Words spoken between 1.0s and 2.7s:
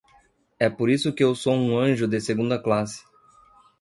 que eu sou um anjo de segunda